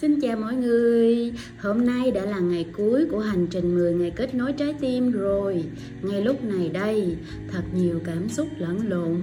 [0.00, 4.10] Xin chào mọi người, hôm nay đã là ngày cuối của hành trình 10 ngày
[4.10, 5.64] kết nối trái tim rồi.
[6.02, 7.16] Ngay lúc này đây,
[7.52, 9.20] thật nhiều cảm xúc lẫn lộn.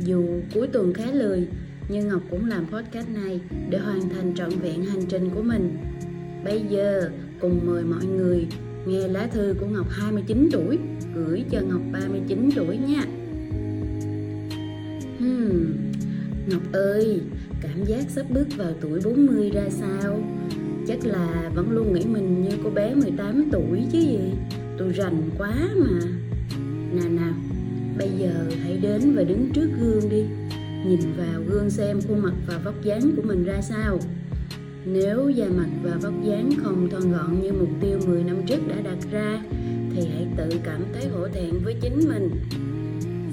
[0.00, 0.24] Dù
[0.54, 1.48] cuối tuần khá lười,
[1.88, 3.40] nhưng Ngọc cũng làm podcast này
[3.70, 5.78] để hoàn thành trọn vẹn hành trình của mình.
[6.44, 7.10] Bây giờ,
[7.40, 8.46] cùng mời mọi người
[8.86, 10.78] nghe lá thư của Ngọc 29 tuổi
[11.16, 13.02] Gửi cho Ngọc 39 tuổi nha.
[15.18, 15.85] Hmm,
[16.46, 17.20] Ngọc ơi,
[17.60, 20.22] cảm giác sắp bước vào tuổi 40 ra sao?
[20.86, 24.18] Chắc là vẫn luôn nghĩ mình như cô bé 18 tuổi chứ gì?
[24.78, 25.98] Tôi rành quá mà.
[26.92, 27.34] Nào nào
[27.98, 28.32] bây giờ
[28.62, 30.24] hãy đến và đứng trước gương đi.
[30.86, 33.98] Nhìn vào gương xem khuôn mặt và vóc dáng của mình ra sao.
[34.84, 38.68] Nếu da mặt và vóc dáng không thon gọn như mục tiêu 10 năm trước
[38.68, 39.42] đã đặt ra
[39.94, 42.30] thì hãy tự cảm thấy hổ thẹn với chính mình.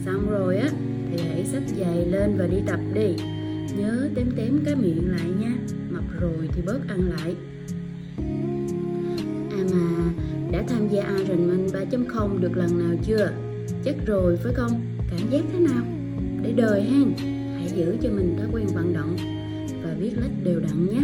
[0.06, 0.70] Xong rồi á
[1.14, 3.16] thì hãy xách giày lên và đi tập đi
[3.78, 5.56] Nhớ tém tém cái miệng lại nha,
[5.90, 7.36] Mập rồi thì bớt ăn lại
[9.52, 10.14] À mà,
[10.52, 13.32] đã tham gia Ironman 3.0 được lần nào chưa?
[13.84, 14.82] Chắc rồi phải không?
[15.12, 15.84] Cảm giác thế nào?
[16.42, 17.14] Để đời hen,
[17.56, 19.16] Hãy giữ cho mình thói quen vận động
[19.84, 21.02] Và viết lách đều đặn nhé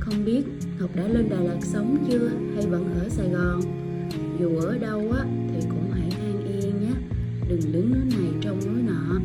[0.00, 0.42] Không biết
[0.80, 3.60] Ngọc đã lên Đà Lạt sống chưa hay vẫn ở Sài Gòn?
[4.40, 5.85] Dù ở đâu á thì cũng
[7.48, 9.20] Đừng đứng núi này trong núi nọ.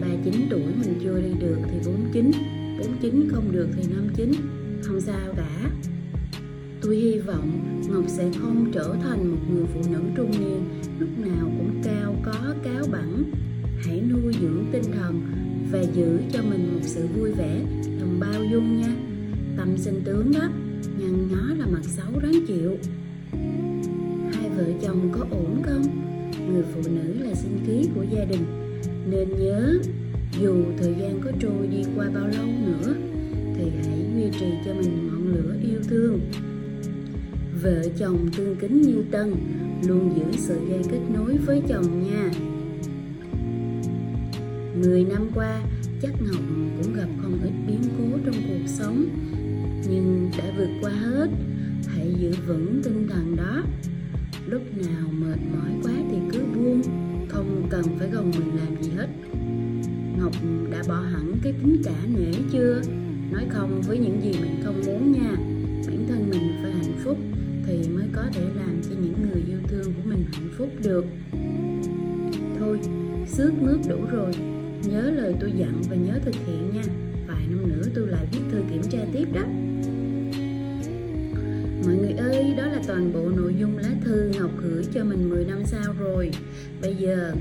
[0.00, 2.30] 39 tuổi mình chưa đi được thì 49
[2.78, 4.32] 49 không được thì 59
[4.82, 5.70] Không sao cả.
[6.80, 7.50] Tôi hy vọng
[7.88, 10.64] Ngọc sẽ không trở thành một người phụ nữ trung niên,
[10.98, 13.22] Lúc nào cũng cao có, cáo bẳng
[13.84, 15.20] Hãy nuôi dưỡng tinh thần
[15.72, 17.60] Và giữ cho mình một sự vui vẻ
[18.00, 18.94] Lòng bao dung nha.
[19.56, 20.48] Tâm sinh tướng đó,
[20.98, 22.76] Nhăn nhó là mặt xấu đáng chịu.
[24.32, 25.82] Hai vợ chồng có ổn không?
[26.52, 28.44] Người phụ nữ là sinh khí của gia đình.
[29.10, 29.78] Nên nhớ,
[30.40, 32.94] dù thời gian có trôi đi qua bao lâu nữa,
[33.56, 36.20] thì hãy duy trì cho mình ngọn lửa yêu thương.
[37.62, 39.34] Vợ chồng tương kính như tân
[39.88, 42.30] luôn giữ sợi dây kết nối với chồng nha.
[44.80, 45.62] Mười năm qua,
[46.02, 46.42] chắc ngọc
[46.82, 49.06] cũng gặp không ít biến cố trong cuộc sống,
[49.90, 51.28] nhưng đã vượt qua hết.
[51.86, 53.62] Hãy giữ vững tinh thần đó.
[54.46, 55.92] Lúc nào mệt mỏi quá
[57.38, 59.06] không cần phải gồng mình làm gì hết.
[60.18, 60.32] Ngọc
[60.70, 62.80] đã bỏ hẳn cái tính cả nể chưa?
[63.30, 65.36] Nói không với những gì mình không muốn nha.
[65.86, 67.18] Bản thân mình phải hạnh phúc
[67.66, 71.04] Thì mới có thể làm cho những người yêu thương của mình hạnh phúc được.
[72.58, 72.80] Thôi,
[73.26, 74.32] xước mướt đủ rồi.
[74.82, 76.82] Nhớ lời tôi dặn và nhớ thực hiện nha.
[77.28, 79.42] Vài năm nữa tôi lại viết thư kiểm tra tiếp đó.
[82.78, 86.30] là toàn bộ nội dung lá thư Ngọc gửi cho mình 10 năm sau rồi.
[86.82, 87.32] Bây giờ,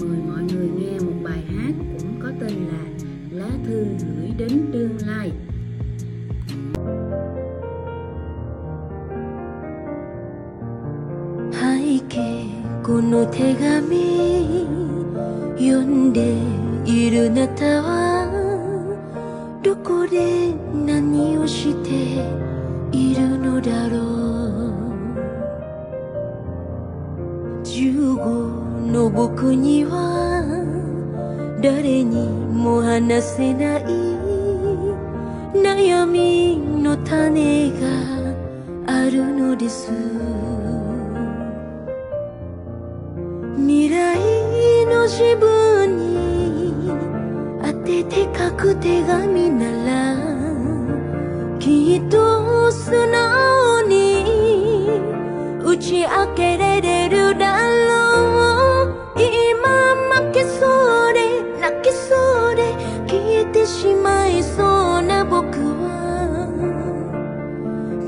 [0.00, 4.66] mời mọi người nghe một bài hát cũng có tên là Lá thư gửi đến
[4.72, 5.32] tương lai.
[11.52, 12.44] Haike
[12.82, 14.66] kono tegami
[15.58, 16.36] Yonde
[16.86, 18.26] iru nata wa
[19.64, 20.52] Doko de
[20.86, 22.04] nani o shite
[22.92, 24.63] iru no daro
[27.74, 30.44] 15の僕には
[31.60, 33.82] 誰にも話せない
[35.54, 37.88] 悩みの種が
[38.86, 39.90] あるのです。
[43.56, 44.20] 未来
[44.86, 46.92] の自分に
[47.60, 53.63] 当てて書く手紙ならきっと素直
[55.74, 62.72] 打ち明けられるだろう今負けそうで泣きそうで
[63.08, 66.46] 消えてしまいそうな僕は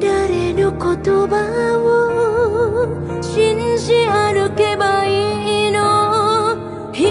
[0.00, 0.78] 誰の言
[1.26, 1.42] 葉
[1.82, 7.04] を信じ歩けばいいの一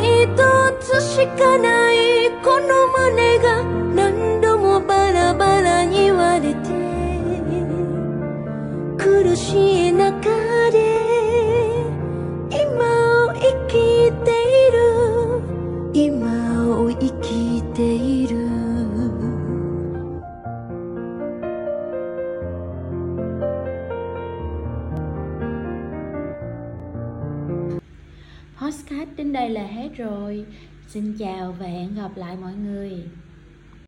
[0.79, 3.61] つしかないこの胸が
[3.93, 6.75] 何度もバラバラに言われて
[8.97, 10.44] 苦しい中
[16.84, 18.36] 今を生きている
[28.60, 30.46] Postcard đến đây là hết rồi
[30.88, 33.04] Xin chào và hẹn gặp lại mọi người